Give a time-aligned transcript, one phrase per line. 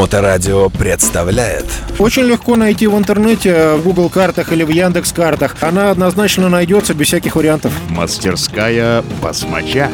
[0.00, 1.66] Моторадио представляет
[1.98, 5.56] Очень легко найти в интернете, в Google картах или в Яндекс картах.
[5.60, 7.70] Она однозначно найдется без всяких вариантов.
[7.90, 9.90] Мастерская басмача.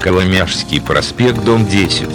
[0.00, 2.08] Коломяжский проспект, дом 10.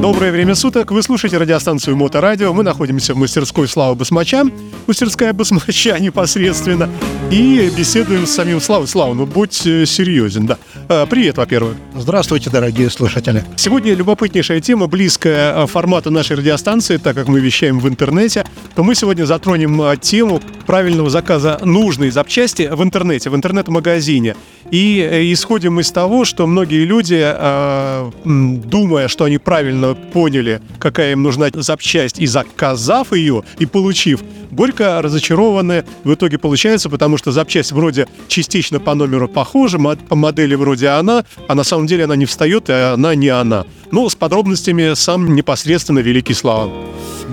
[0.00, 0.90] Доброе время суток.
[0.90, 2.54] Вы слушаете радиостанцию Моторадио.
[2.54, 4.46] Мы находимся в мастерской Славы Басмача.
[4.86, 6.88] Мастерская Басмача непосредственно.
[7.30, 8.88] И беседуем с самим Славой.
[8.88, 10.56] Слава, ну будь э, серьезен, да.
[10.92, 11.76] А, Привет, во-первых.
[11.94, 13.44] Здравствуйте, дорогие слушатели.
[13.54, 18.44] Сегодня любопытнейшая тема, близкая э, формату нашей радиостанции, так как мы вещаем в интернете,
[18.74, 24.36] то мы сегодня затронем э, тему правильного заказа нужной запчасти в интернете, в интернет-магазине.
[24.70, 31.10] И э, исходим из того, что многие люди, э, думая, что они правильно поняли, какая
[31.10, 34.20] им нужна запчасть, и заказав ее, и получив,
[34.52, 40.54] горько разочарованы в итоге получается, потому что запчасть вроде частично по номеру похожа, по модели
[40.54, 43.64] вроде она, а на самом деле она не встает, и она не она.
[43.90, 46.70] Ну, с подробностями сам непосредственно Великий Слава.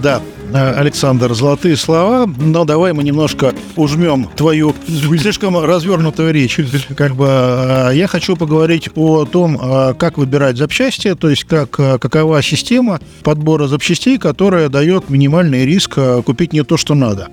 [0.02, 0.22] Да,
[0.54, 6.60] э, Александр, золотые слова, но давай мы немножко ужмем твою слишком развернутую речь.
[6.96, 11.72] Как бы э, я хочу поговорить о том, э, как выбирать запчасти, то есть как,
[11.72, 17.30] какова система подбора запчастей, которая дает минимальный риск купить не то, что надо.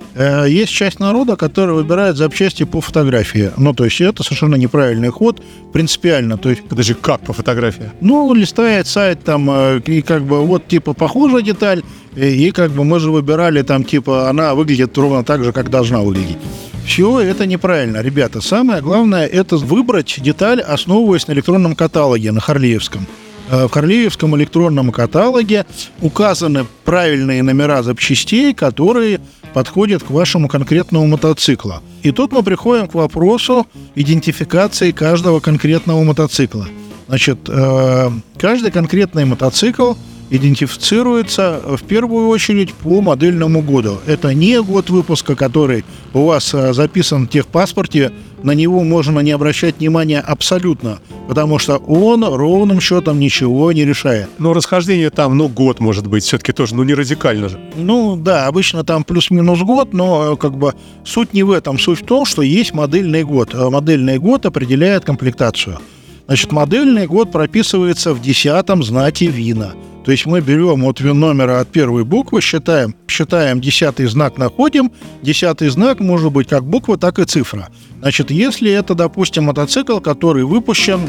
[0.47, 3.51] Есть часть народа, которая выбирает запчасти по фотографии.
[3.57, 6.37] Ну, то есть это совершенно неправильный ход, принципиально.
[6.37, 7.91] То есть Подожди, как по фотографии?
[8.01, 11.83] ну, листает сайт там, и как бы вот типа похожая деталь,
[12.15, 15.99] и как бы мы же выбирали там типа она выглядит ровно так же, как должна
[15.99, 16.37] выглядеть.
[16.85, 18.41] Все это неправильно, ребята.
[18.41, 23.05] Самое главное это выбрать деталь, основываясь на электронном каталоге, на Харлеевском.
[23.49, 25.65] Э, В Харлеевском электронном каталоге
[26.01, 29.19] указаны правильные номера запчастей, которые
[29.53, 31.81] подходят к вашему конкретному мотоциклу.
[32.03, 36.67] И тут мы приходим к вопросу идентификации каждого конкретного мотоцикла.
[37.07, 39.93] Значит, э, каждый конкретный мотоцикл
[40.29, 43.99] идентифицируется в первую очередь по модельному году.
[44.05, 48.11] Это не год выпуска, который у вас э, записан в техпаспорте,
[48.43, 54.29] на него можно не обращать внимания абсолютно, потому что он ровным счетом ничего не решает.
[54.37, 57.59] Но расхождение там, ну, год, может быть, все-таки тоже, ну, не радикально же.
[57.75, 61.79] Ну да, обычно там плюс-минус год, но э, как бы суть не в этом.
[61.79, 63.53] Суть в том, что есть модельный год.
[63.53, 65.79] Э, Модельный год определяет комплектацию.
[66.27, 69.73] Значит, модельный год прописывается в десятом знаке вина.
[70.05, 74.91] То есть мы берем от вин номера от первой буквы, считаем, считаем десятый знак, находим.
[75.23, 77.69] Десятый знак может быть как буква, так и цифра.
[78.01, 80.99] Значит, если это, допустим, мотоцикл, который выпущен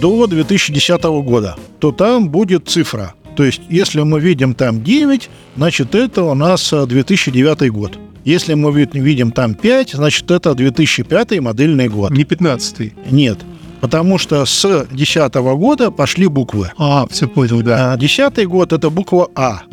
[0.00, 3.14] до 2010 года, то там будет цифра.
[3.36, 7.98] То есть, если мы видим там 9, значит, это у нас э, 2009 год.
[8.24, 12.12] Если мы вид- видим там 5, значит, это 2005 модельный год.
[12.12, 12.94] Не 15-й.
[13.10, 13.38] Нет.
[13.84, 16.70] Потому что с 2010 года пошли буквы.
[16.78, 17.92] А, все понял, да.
[17.92, 19.64] А 10 год это буква А.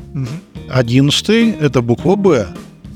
[0.69, 2.47] 11 это буква Б.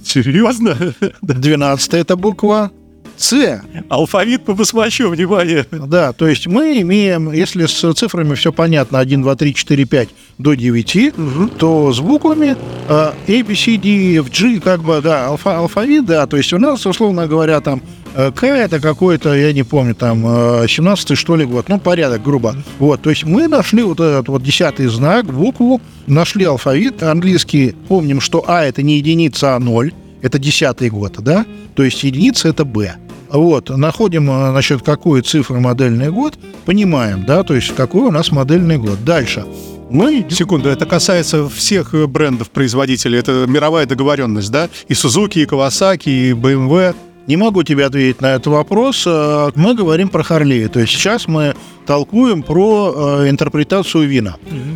[0.03, 0.75] Серьезно?
[1.21, 2.69] 12 это буква
[3.15, 3.61] С.
[3.87, 5.65] Алфавит по басмачу, внимание.
[5.71, 10.09] Да, то есть мы имеем, если с цифрами все понятно, 1, 2, 3, 4, 5
[10.37, 11.13] до 9,
[11.57, 12.57] то с буквами
[12.89, 16.51] э, A, B, C, D, F, G, как бы, да, алфа, алфавит, да, то есть
[16.51, 17.81] у нас, условно говоря, там
[18.15, 20.23] К это какой-то, я не помню, там,
[20.67, 22.55] 17 что ли год, ну, порядок, грубо.
[22.79, 28.21] Вот, то есть мы нашли вот этот вот десятый знак, букву, нашли алфавит, английский, помним,
[28.21, 31.45] что А это не единица, а ноль, это десятый год, да,
[31.75, 32.95] то есть единица это Б.
[33.29, 38.31] Вот, находим, э, значит, какую цифру модельный год, понимаем, да, то есть какой у нас
[38.31, 39.03] модельный год.
[39.03, 39.45] Дальше.
[39.89, 43.19] Мы Секунду, это касается всех э, брендов-производителей.
[43.19, 44.69] Это мировая договоренность, да?
[44.87, 46.95] И Suzuki, и Kawasaki, и BMW.
[47.27, 49.03] Не могу тебе ответить на этот вопрос.
[49.07, 50.67] Э, Мы говорим про Харлей.
[50.67, 51.55] То есть сейчас мы
[51.85, 54.35] толкуем про э, интерпретацию вина.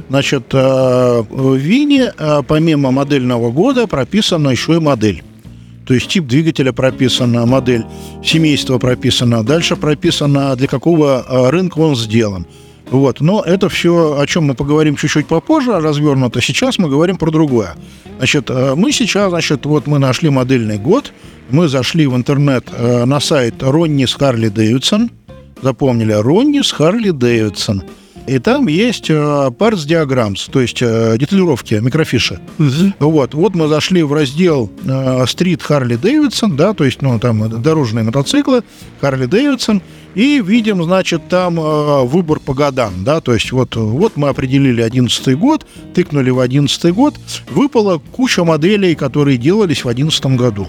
[0.10, 2.14] Значит, э, в вине
[2.48, 5.24] помимо модельного года прописана еще и модель.
[5.86, 7.84] То есть тип двигателя прописана, модель
[8.24, 12.46] семейства прописана, дальше прописано, для какого рынка он сделан.
[12.91, 13.22] Вот.
[13.22, 16.41] Но это все, о чем мы поговорим чуть-чуть попозже, развернуто.
[16.41, 17.75] Сейчас мы говорим про другое.
[18.18, 21.13] Значит, э, мы сейчас, значит, вот мы нашли модельный год,
[21.50, 25.12] мы зашли в интернет э, на сайт Ронни с Харли Дэвидсон,
[25.62, 27.83] запомнили, Ронни с Харли Дэвидсон.
[28.30, 32.40] И там есть э, parts diagrams, то есть э, деталировки, микрофиши.
[33.00, 37.62] Вот, вот мы зашли в раздел э, Street Harley Davidson, да, то есть, ну, там
[37.62, 38.62] дорожные мотоциклы,
[39.02, 39.81] Harley Davidson,
[40.14, 44.81] и видим, значит, там э, выбор по годам, да, то есть вот, вот мы определили
[44.81, 45.66] 11 год,
[45.96, 47.16] тыкнули в 11 год,
[47.50, 50.68] выпала куча моделей, которые делались в 11 году.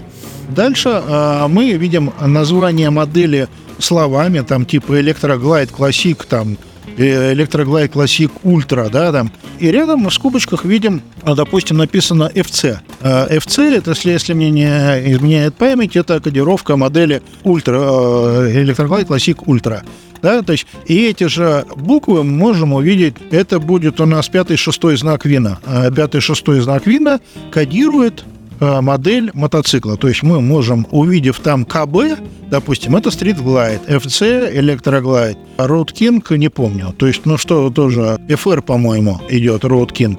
[0.49, 3.47] Дальше э, мы видим название модели
[3.77, 6.57] словами, там типа Electroglide Classic, там
[6.97, 9.31] э, Electroglide Classic Ultra, да, там.
[9.59, 12.77] И рядом в скобочках видим, а, допустим, написано FC.
[13.01, 19.07] А, FC, это, если, если мне не изменяет память, это кодировка модели Ultra, э, Electroglide
[19.07, 19.83] Classic Ultra.
[20.21, 24.55] Да, то есть, и эти же буквы мы можем увидеть, это будет у нас пятый,
[24.55, 25.59] шестой знак вина.
[25.65, 27.19] А Пятый, шестой знак вина
[27.51, 28.23] кодирует
[28.61, 29.97] модель мотоцикла.
[29.97, 32.19] То есть мы можем, увидев там КБ,
[32.49, 36.93] допустим, это Street Glide, FC Electroglide, Road King, не помню.
[36.97, 40.17] То есть, ну что, тоже FR, по-моему, идет Road King.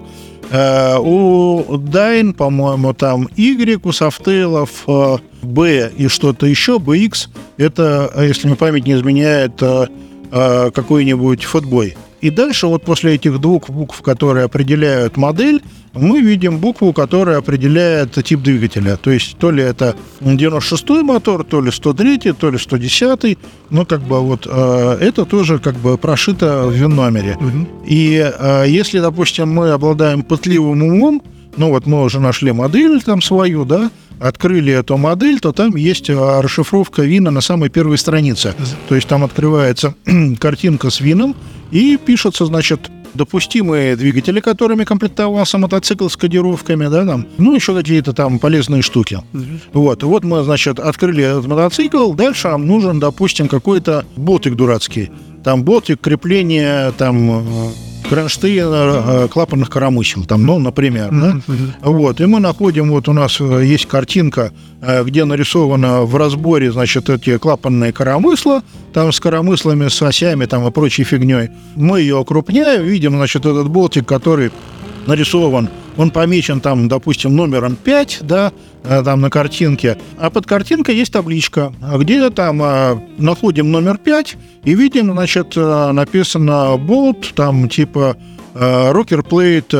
[0.50, 8.12] Э, у Дайн, по-моему, там Y, у Софтейлов э, B и что-то еще, BX, это,
[8.20, 9.86] если мне память не изменяет, э,
[10.30, 11.96] э, какой-нибудь футбой.
[12.22, 15.60] И дальше вот после этих двух букв, которые определяют модель,
[15.92, 18.96] мы видим букву, которая определяет тип двигателя.
[18.96, 23.38] То есть то ли это 96-й мотор, то ли 103-й, то ли 110-й.
[23.70, 27.36] Ну, как бы вот э, это тоже как бы прошито в ВИН-номере.
[27.86, 31.22] И э, если, допустим, мы обладаем пытливым умом,
[31.56, 33.90] ну вот мы уже нашли модель там свою, да,
[34.22, 38.54] открыли эту модель, то там есть а, расшифровка вина на самой первой странице.
[38.88, 39.94] То есть там открывается
[40.38, 41.34] картинка с вином
[41.70, 48.12] и пишется, значит, допустимые двигатели, которыми комплектовался мотоцикл с кодировками, да, там, ну, еще какие-то
[48.12, 49.20] там полезные штуки.
[49.72, 55.10] Вот, вот мы, значит, открыли этот мотоцикл, дальше нам нужен, допустим, какой-то ботик дурацкий.
[55.44, 57.70] Там ботик крепления, там, э,
[58.08, 61.40] кронштейна э, клапанных коромысел, там, ну, например, да?
[61.82, 66.72] Вот, и мы находим, вот у нас э, есть картинка, э, где нарисовано в разборе,
[66.72, 68.62] значит, эти клапанные коромысла,
[68.92, 71.50] там с коромыслами, с осями, там и прочей фигней.
[71.76, 74.50] Мы ее окрупняем, видим, значит, этот болтик, который
[75.06, 78.52] нарисован, он помечен там, допустим, номером 5, да,
[78.84, 84.36] э, там на картинке, а под картинкой есть табличка, где там а, находим номер 5
[84.64, 88.16] и видим, значит, а, написано болт, там типа
[88.54, 89.70] Rocker Plate,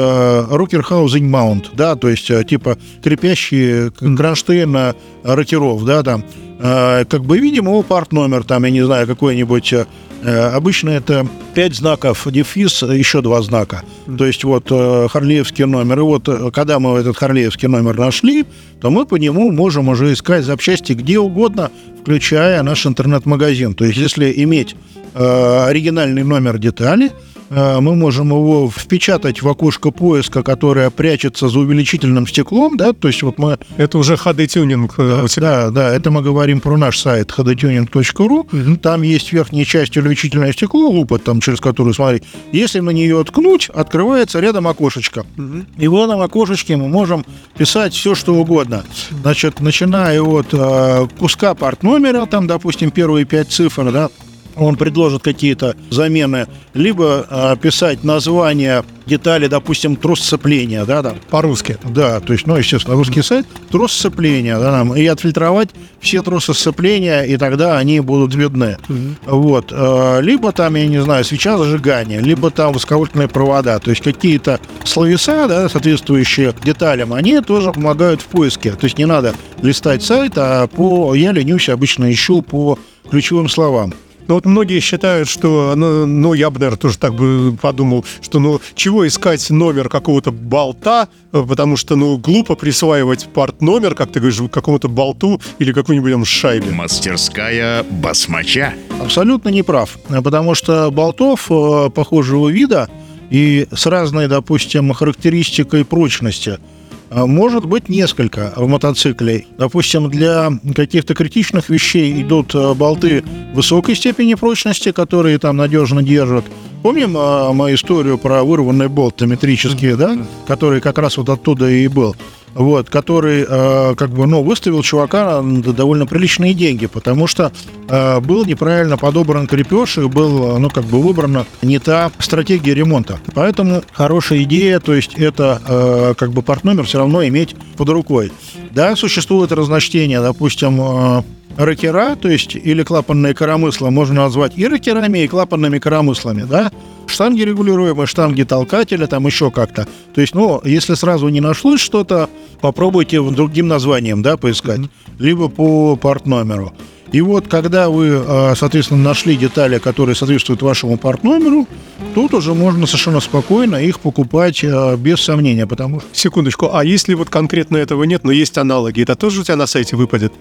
[0.49, 6.25] Rocker Housing Mount, да, то есть типа крепящие кронштейна ротиров, да, там,
[6.59, 9.75] как бы видим его парт номер, там, я не знаю, какой-нибудь
[10.25, 13.83] Обычно это 5 знаков дефис, еще два знака.
[14.19, 15.99] То есть вот харлеевский номер.
[15.99, 18.45] И вот когда мы этот харлеевский номер нашли,
[18.81, 21.71] то мы по нему можем уже искать запчасти где угодно,
[22.03, 23.75] включая наш интернет-магазин.
[23.75, 24.77] То есть если иметь
[25.15, 27.11] оригинальный номер детали,
[27.53, 33.23] мы можем его впечатать в окошко поиска, которое прячется за увеличительным стеклом, да, то есть
[33.23, 33.59] вот мы...
[33.77, 34.95] Это уже HD-тюнинг.
[35.37, 38.77] Да, да, это мы говорим про наш сайт hdtuning.ru, угу.
[38.77, 42.23] там есть верхняя часть увеличительное стекло, лупа там, через которую смотреть.
[42.53, 45.27] Если на нее ткнуть, открывается рядом окошечко.
[45.37, 45.65] Угу.
[45.79, 47.25] И в этом окошечке мы можем
[47.57, 48.85] писать все, что угодно.
[49.11, 54.09] Значит, начиная от э, куска порт номера, там, допустим, первые пять цифр, да,
[54.57, 61.17] он предложит какие-то замены, либо э, писать название детали, допустим, трос сцепления, да, там.
[61.31, 61.79] По-русски.
[61.85, 65.71] Да, то есть, ну, естественно, русский сайт, трос сцепления, да, там, и отфильтровать
[66.01, 68.77] все тросы сцепления, и тогда они будут видны.
[68.89, 69.39] Угу.
[69.39, 69.73] Вот.
[69.73, 74.61] Э, либо там, я не знаю, свеча зажигания, либо там высоковольтные провода, то есть какие-то
[74.85, 78.73] словеса, да, соответствующие деталям, они тоже помогают в поиске.
[78.73, 82.79] То есть не надо листать сайт, а по, я ленюсь обычно ищу по
[83.11, 83.95] ключевым словам.
[84.29, 88.39] Но вот многие считают, что, ну, ну, я бы, наверное, тоже так бы подумал, что,
[88.39, 94.41] ну, чего искать номер какого-то болта, потому что, ну, глупо присваивать парт-номер, как ты говоришь,
[94.51, 96.71] какому-то болту или какой-нибудь там шайбе.
[96.71, 98.75] Мастерская басмача.
[99.01, 102.89] Абсолютно не прав, потому что болтов э, похожего вида
[103.31, 106.59] и с разной, допустим, характеристикой прочности–
[107.15, 109.47] может быть несколько в мотоцикле.
[109.59, 116.45] Допустим, для каких-то критичных вещей идут а, болты высокой степени прочности, которые там надежно держат.
[116.83, 121.87] Помним э, мою историю про вырванный болт метрический, да, который как раз вот оттуда и
[121.87, 122.17] был
[122.55, 127.53] вот, который э, как бы, ну, выставил чувака на довольно приличные деньги, потому что
[127.89, 133.19] э, был неправильно подобран крепеж и был, ну, как бы выбрана не та стратегия ремонта.
[133.35, 138.33] Поэтому хорошая идея, то есть это э, как бы партномер все равно иметь под рукой.
[138.71, 141.23] Да, существует разночтение, допустим, э,
[141.57, 146.73] ракера, то есть или клапанные коромысла можно назвать и ракерами, и клапанными коромыслами, да,
[147.07, 149.87] штанги регулируемые, штанги толкателя, там еще как-то.
[150.15, 152.29] То есть, ну, если сразу не нашлось что-то,
[152.61, 154.89] попробуйте другим названием, да, поискать, mm-hmm.
[155.19, 156.73] либо по порт-номеру.
[157.13, 161.69] И вот, когда вы, а, соответственно, нашли детали, которые соответствуют вашему порт-номеру,
[162.15, 166.09] тут уже можно совершенно спокойно их покупать а, без сомнения, потому что...
[166.13, 169.67] Секундочку, а если вот конкретно этого нет, но есть аналоги, это тоже у тебя на
[169.67, 170.33] сайте выпадет?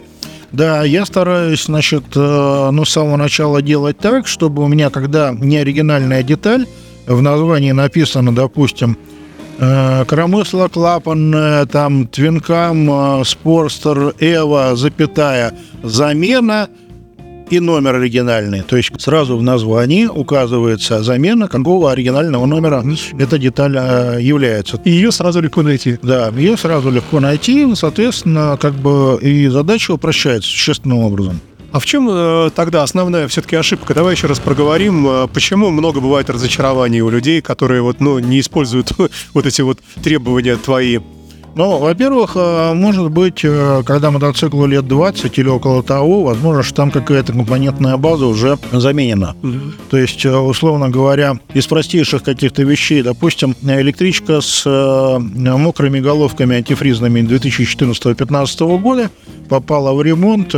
[0.52, 5.32] Да, я стараюсь, значит, э, ну, с самого начала делать так, чтобы у меня, когда
[5.32, 6.68] не оригинальная деталь,
[7.08, 8.98] в названии написано, допустим,
[9.60, 15.54] э, Коромысло клапанная, там, Твинкам, э, Спорстер, Эва, запятая,
[15.84, 16.68] замена
[17.52, 18.62] и номер оригинальный.
[18.62, 22.84] То есть сразу в названии указывается замена, какого оригинального номера
[23.18, 24.80] эта деталь э, является.
[24.86, 26.00] И ее сразу легко найти.
[26.02, 31.42] Да, ее сразу легко найти, соответственно, как бы и задача упрощается существенным образом.
[31.72, 33.94] А в чем э, тогда основная все-таки ошибка?
[33.94, 38.42] Давай еще раз проговорим, э, почему много бывает разочарований у людей, которые вот, ну, не
[38.42, 38.92] используют
[39.34, 41.00] вот эти вот требования твои.
[41.54, 46.76] Ну, во-первых, э, может быть, э, когда мотоциклу лет 20 или около того, возможно, что
[46.76, 49.36] там какая-то компонентная база уже заменена.
[49.90, 54.66] То есть, э, условно говоря, из простейших каких-то вещей, допустим, электричка с
[55.18, 59.10] мокрыми головками антифризными 2014-2015 года
[59.50, 60.54] попала в ремонт,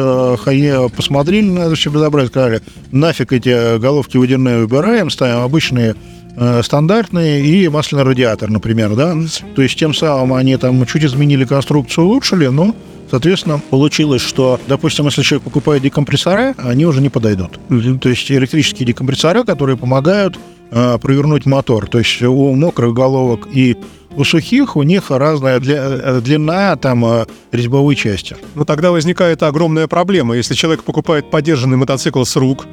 [0.95, 5.95] посмотрели на это все безобразие, сказали, нафиг эти головки водяные убираем, ставим обычные
[6.35, 9.15] э, стандартные и масляный радиатор, например, да.
[9.55, 12.75] То есть тем самым они там чуть изменили конструкцию, улучшили, но
[13.09, 17.59] Соответственно, получилось, что, допустим, если человек покупает декомпрессора, они уже не подойдут.
[18.01, 20.39] То есть электрические декомпрессора, которые помогают
[20.71, 21.87] э, провернуть мотор.
[21.87, 23.77] То есть у мокрых головок и
[24.15, 28.35] у сухих у них разная для- э, длина там э, резьбовой части.
[28.55, 30.35] Ну, тогда возникает огромная проблема.
[30.35, 32.65] Если человек покупает подержанный мотоцикл с рук,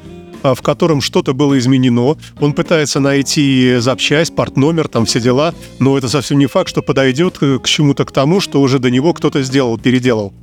[0.43, 6.09] в котором что-то было изменено, он пытается найти запчасть, партномер, там все дела, но это
[6.09, 9.41] совсем не факт, что подойдет э, к чему-то к тому, что уже до него кто-то
[9.43, 10.33] сделал, переделал.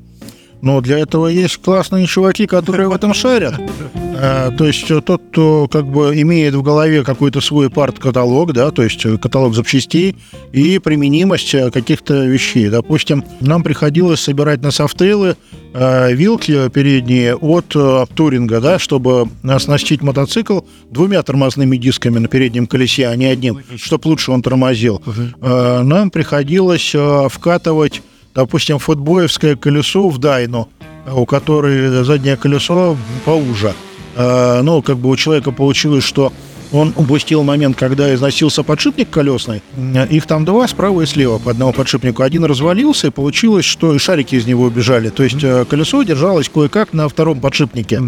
[0.60, 3.54] Но для этого есть классные чуваки, которые в этом шарят.
[3.94, 8.70] Э, То есть э, тот, кто как бы имеет в голове какой-то свой парт-каталог, да,
[8.70, 10.16] то есть э, каталог запчастей
[10.52, 12.68] и применимость каких-то вещей.
[12.68, 15.36] Допустим, нам приходилось собирать на софтейлы
[15.74, 20.60] вилки передние от э, туринга, да, чтобы оснастить мотоцикл
[20.90, 25.02] двумя тормозными дисками на переднем колесе, а не одним, чтобы лучше он тормозил.
[25.40, 28.02] Э, Нам приходилось э, вкатывать
[28.34, 30.68] допустим, футбоевское колесо в Дайну,
[31.12, 33.74] у которой заднее колесо поуже.
[34.14, 36.32] Э, Ну, как бы у человека получилось, что
[36.72, 39.62] он упустил момент, когда износился подшипник колесный.
[39.76, 42.22] Э, Их там два, справа и слева по одному подшипнику.
[42.22, 45.08] Один развалился, и получилось, что и шарики из него убежали.
[45.10, 48.02] То есть э, колесо держалось кое-как на втором подшипнике.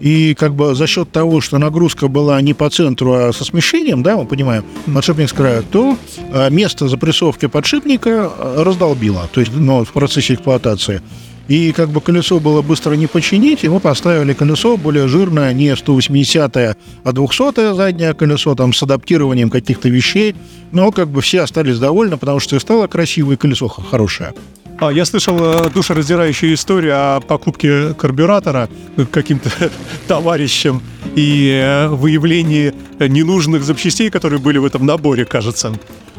[0.00, 4.02] И как бы за счет того, что нагрузка была не по центру, а со смещением,
[4.02, 5.96] да, мы понимаем, подшипник с края, то
[6.32, 11.02] э, место запрессовки подшипника раздолбило, то есть ну, в процессе эксплуатации.
[11.48, 15.74] И как бы колесо было быстро не починить, и мы поставили колесо более жирное, не
[15.74, 16.56] 180
[17.04, 20.34] а 200 заднее колесо, там с адаптированием каких-то вещей.
[20.70, 24.34] Но как бы все остались довольны, потому что стало красивое, колесо хорошее.
[24.82, 28.68] А, я слышал э, душераздирающую историю о покупке карбюратора
[29.12, 29.48] каким-то
[30.08, 30.82] товарищем
[31.14, 35.72] и э, выявлении ненужных запчастей, которые были в этом наборе, кажется.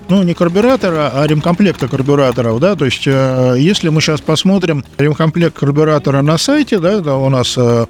[0.09, 5.57] Ну, не карбюратора, а ремкомплекта карбюраторов, да, то есть, э, если мы сейчас посмотрим ремкомплект
[5.57, 7.85] карбюратора на сайте, да, да, у нас, э,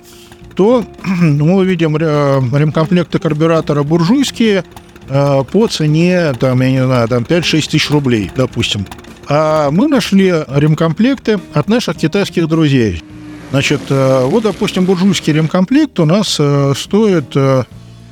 [0.55, 4.63] то мы увидим ре- ремкомплекты карбюратора буржуйские
[5.09, 8.85] э, по цене, там, я не знаю, там 5-6 тысяч рублей, допустим.
[9.27, 13.01] А мы нашли ремкомплекты от наших китайских друзей.
[13.51, 17.63] Значит, э, вот, допустим, буржуйский ремкомплект у нас э, стоит э,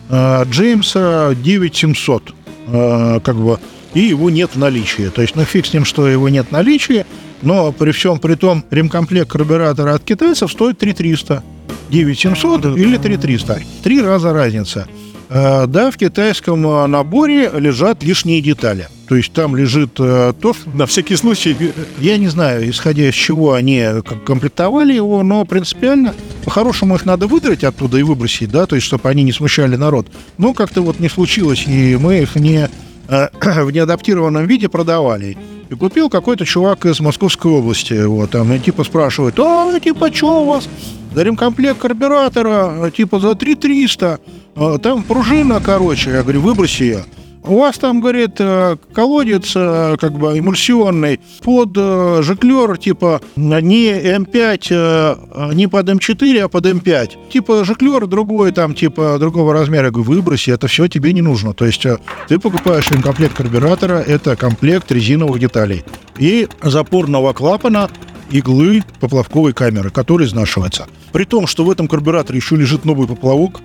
[0.10, 2.34] э, Джеймса 9700,
[2.67, 3.60] э, как бы,
[3.93, 5.10] и его нет в наличии.
[5.10, 7.05] То есть, ну, фиг с ним, что его нет в наличии,
[7.41, 11.43] но при всем при том ремкомплект карбюратора от китайцев стоит 3300.
[11.89, 13.62] 9700 или 3300.
[13.83, 14.88] Три раза разница.
[15.29, 18.88] Э, Да, в китайском э, наборе лежат лишние детали.
[19.07, 21.55] То есть там лежит э, то, что На всякий случай,
[22.00, 23.83] я не знаю, исходя из чего они
[24.25, 29.10] комплектовали его, но принципиально по-хорошему их надо выдрать оттуда и выбросить, да, то есть чтобы
[29.10, 30.07] они не смущали народ.
[30.38, 32.69] Но как-то вот не случилось, и мы их не
[33.41, 35.38] в неадаптированном виде продавали.
[35.70, 40.44] И купил какой-то чувак из Московской области, вот, там, и типа спрашивает, а, типа, что
[40.44, 40.68] у вас?
[41.13, 44.20] За ремкомплект карбюратора, э, типа, за 3300,
[44.56, 47.06] э, там пружина, короче, я говорю, выброси ее.
[47.43, 53.91] У вас там, говорит, э, колодец э, как бы эмульсионный под э, жиклер, типа не
[53.91, 57.31] М5, э, не под М4, а под М5.
[57.31, 59.86] Типа жиклер другой там, типа другого размера.
[59.86, 61.53] Я говорю, выброси, это все тебе не нужно.
[61.53, 61.86] То есть
[62.27, 65.83] ты покупаешь комплект карбюратора, это комплект резиновых деталей.
[66.19, 67.89] И запорного клапана
[68.29, 70.88] иглы поплавковой камеры, который изнашивается.
[71.12, 73.60] При том, что в этом карбюраторе еще лежит новый поплавок,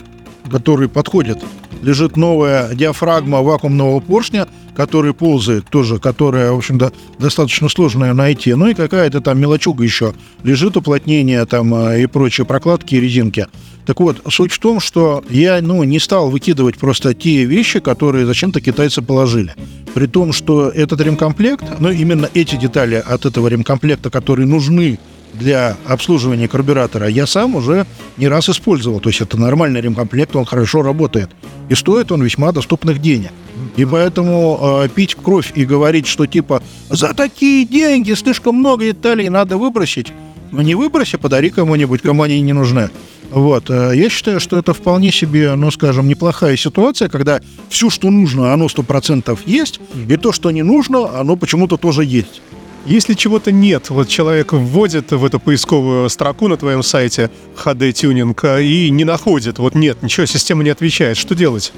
[0.51, 1.45] который подходит
[1.83, 8.55] лежит новая диафрагма вакуумного поршня, который ползает тоже, которая, в общем-то, достаточно сложная найти.
[8.55, 13.47] Ну и какая-то там мелочуга еще лежит, уплотнение там э, и прочие прокладки и резинки.
[13.87, 18.27] Так вот, суть в том, что я ну, не стал выкидывать просто те вещи, которые
[18.27, 19.55] зачем-то китайцы положили.
[19.95, 24.99] При том, что этот ремкомплект, ну именно эти детали от этого ремкомплекта, которые нужны
[25.39, 29.01] для обслуживания карбюратора, я сам уже не раз использовал.
[29.01, 31.31] То есть это нормальный ремкомплект, он хорошо работает.
[31.69, 33.31] И стоит он весьма доступных денег.
[33.77, 39.29] И поэтому э, пить кровь и говорить, что типа за такие деньги слишком много деталей
[39.29, 40.13] надо выбросить,
[40.51, 42.91] ну не выброси, подари кому-нибудь, кому они не нужны.
[43.31, 43.71] Вот.
[43.71, 48.53] э, Я считаю, что это вполне себе, ну, скажем, неплохая ситуация, когда все, что нужно,
[48.53, 52.41] оно 100% есть, и то, что не нужно, оно почему-то тоже есть.
[52.87, 58.45] Если чего-то нет, вот человек вводит в эту поисковую строку на твоем сайте HD тюнинг
[58.45, 61.73] а, и не находит, вот нет, ничего, система не отвечает, что делать?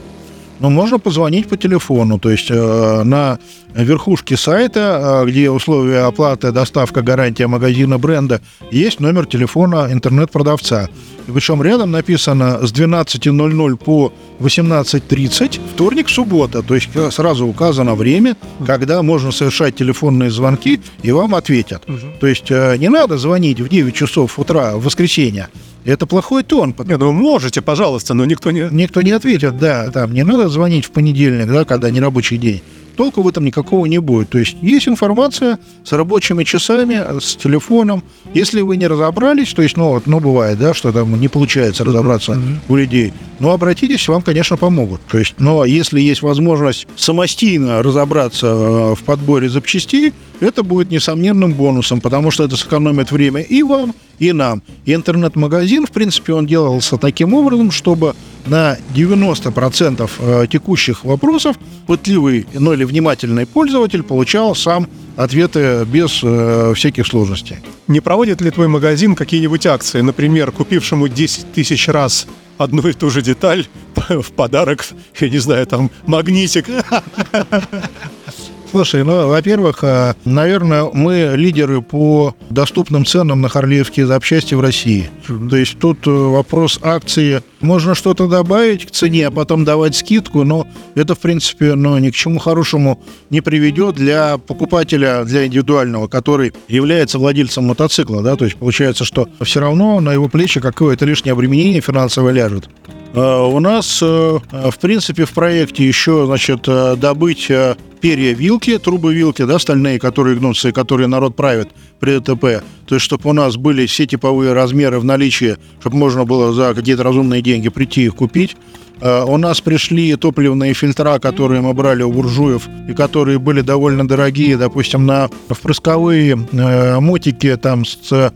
[0.60, 3.38] Но можно позвонить по телефону, то есть э, на
[3.74, 8.40] верхушке сайта, э, где условия оплаты, доставка, гарантия магазина бренда,
[8.72, 10.88] есть номер телефона интернет-продавца.
[11.28, 16.62] И причем рядом написано с 12.00 по 18.30, вторник, суббота.
[16.62, 18.36] То есть э, сразу указано время,
[18.66, 21.84] когда можно совершать телефонные звонки, и вам ответят.
[22.20, 25.48] То есть э, не надо звонить в 9 часов утра в воскресенье.
[25.88, 28.68] Это плохой тон, Не, ну можете, пожалуйста, но никто не...
[28.70, 32.60] Никто не ответит, да, там не надо звонить в понедельник, да, когда не рабочий день.
[32.94, 34.28] Толку в этом никакого не будет.
[34.28, 38.02] То есть есть информация с рабочими часами, с телефоном.
[38.34, 41.84] Если вы не разобрались, то есть, ну, вот, ну, бывает, да, что там не получается
[41.84, 45.00] разобраться у людей, ну, обратитесь, вам, конечно, помогут.
[45.10, 51.52] То есть, но если есть возможность самостийно разобраться э, в подборе запчастей, это будет несомненным
[51.52, 54.62] бонусом, потому что это сэкономит время и вам, и нам.
[54.86, 58.14] Интернет-магазин, в принципе, он делался таким образом, чтобы
[58.46, 66.72] на 90% э, текущих вопросов пытливый, ну или внимательный пользователь получал сам ответы без э,
[66.74, 67.56] всяких сложностей.
[67.86, 70.00] Не проводит ли твой магазин какие-нибудь акции?
[70.00, 72.26] Например, купившему 10 тысяч раз
[72.58, 73.66] одну и ту же деталь
[74.08, 74.86] в подарок,
[75.20, 76.66] я не знаю, там, магнитик.
[78.70, 85.08] Слушай, ну, во-первых, э, наверное, мы лидеры по доступным ценам на харлеевские запчасти в России.
[85.26, 87.42] То есть тут э, вопрос акции.
[87.60, 92.10] Можно что-то добавить к цене, а потом давать скидку, но это, в принципе, ну, ни
[92.10, 98.22] к чему хорошему не приведет для покупателя, для индивидуального, который является владельцем мотоцикла.
[98.22, 98.36] Да?
[98.36, 102.68] То есть получается, что все равно на его плечи какое-то лишнее обременение финансовое ляжет.
[103.14, 106.68] Э, У нас, э, в принципе, в проекте еще, значит,
[107.00, 107.50] добыть
[107.98, 111.68] перья вилки, трубы вилки, да, стальные, которые гнутся и которые народ правит
[112.00, 112.62] при ДТП.
[112.86, 116.74] То есть, чтобы у нас были все типовые размеры в наличии, чтобы можно было за
[116.74, 118.56] какие-то разумные деньги прийти их купить.
[119.00, 124.06] Э, У нас пришли топливные фильтра, которые мы брали у буржуев, и которые были довольно
[124.06, 128.32] дорогие, допустим, на впрысковые э, мотики там с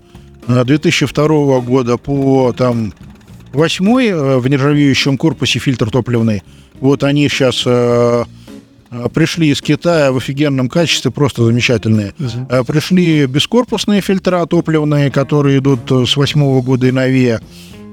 [0.49, 2.93] э, 2002 года по там
[3.53, 6.43] восьмой э, в нержавеющем корпусе фильтр топливный.
[6.81, 8.25] Вот они сейчас э, э,
[9.13, 12.15] пришли из Китая в офигенном качестве, просто замечательные.
[12.49, 17.41] Э, Пришли бескорпусные фильтра топливные, которые идут э, с восьмого года и новее.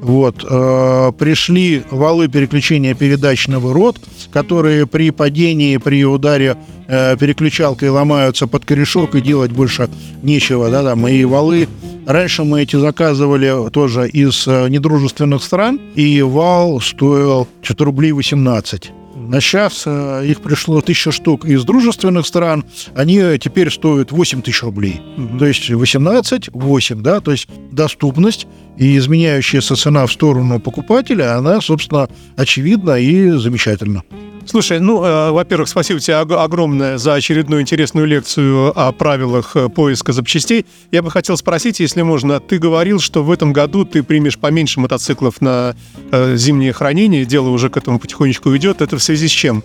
[0.02, 0.46] Вот.
[0.50, 3.98] э, Пришли валы переключения передач на вырод,
[4.32, 6.56] которые при падении, при ударе
[6.88, 9.90] э, переключалкой ломаются под корешок и делать больше
[10.24, 10.70] нечего.
[10.70, 11.68] Да, там, и валы
[12.10, 18.92] Раньше мы эти заказывали тоже из э, недружественных стран, и вал стоил что-то рублей 18.
[19.32, 22.66] А сейчас э, их пришло тысяча штук из дружественных стран,
[22.96, 25.02] они теперь стоят 8 тысяч рублей.
[25.38, 31.62] То есть 18, 8, да, то есть доступность и изменяющаяся цена в сторону покупателя, она,
[31.62, 34.04] собственно, очевидна и замечательна.
[34.50, 39.70] Слушай, ну, э, во-первых, спасибо тебе ог- огромное за очередную интересную лекцию о правилах э,
[39.70, 40.66] поиска запчастей.
[40.92, 44.80] Я бы хотел спросить, если можно, ты говорил, что в этом году ты примешь поменьше
[44.80, 45.76] мотоциклов на
[46.12, 48.82] э, зимнее хранение, дело уже к этому потихонечку идет.
[48.82, 49.64] Это в связи с чем?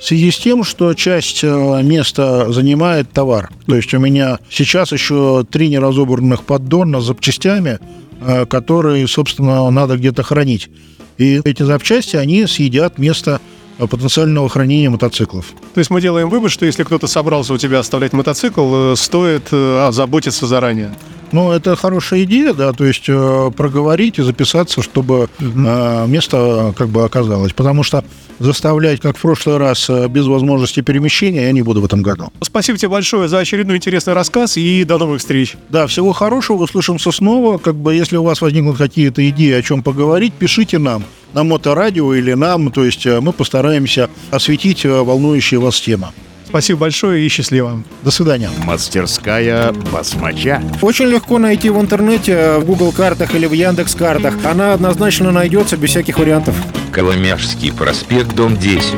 [0.00, 3.52] В связи с тем, что часть э, места занимает товар.
[3.66, 7.78] То есть у меня сейчас еще три неразобранных поддона с запчастями,
[8.20, 10.70] э, которые, собственно, надо где-то хранить.
[11.18, 13.40] И эти запчасти, они съедят место
[13.78, 15.52] потенциального хранения мотоциклов.
[15.74, 19.48] То есть мы делаем вывод, что если кто-то собрался у тебя оставлять мотоцикл, э, стоит
[19.52, 20.94] э, озаботиться заранее.
[21.34, 26.90] Ну, это хорошая идея, да, то есть э, проговорить и записаться, чтобы э, место как
[26.90, 27.52] бы оказалось.
[27.52, 28.04] Потому что
[28.38, 32.32] заставлять, как в прошлый раз, э, без возможности перемещения, я не буду в этом году.
[32.40, 35.56] Спасибо тебе большое за очередной интересный рассказ и до новых встреч.
[35.70, 37.58] Да, всего хорошего, услышимся снова.
[37.58, 42.14] Как бы, если у вас возникнут какие-то идеи, о чем поговорить, пишите нам на моторадио
[42.14, 46.10] или нам, то есть э, мы постараемся осветить э, волнующие вас темы.
[46.54, 47.82] Спасибо большое и счастливо.
[48.04, 48.48] До свидания.
[48.62, 50.62] Мастерская басмача.
[50.82, 54.34] Очень легко найти в интернете, в Google картах или в Яндекс картах.
[54.44, 56.54] Она однозначно найдется без всяких вариантов.
[56.92, 58.94] Коломяжский проспект, дом 10.